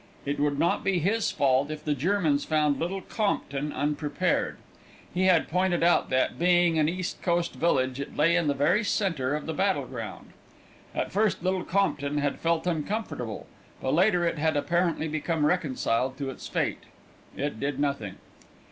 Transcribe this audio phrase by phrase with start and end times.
[0.25, 4.57] It would not be his fault if the Germans found Little Compton unprepared.
[5.13, 8.83] He had pointed out that, being an East Coast village, it lay in the very
[8.83, 10.31] centre of the battle ground.
[10.95, 13.45] At first Little Compton had felt uncomfortable;
[13.79, 16.85] but later it had apparently become reconciled to its fate.
[17.37, 18.15] It did nothing.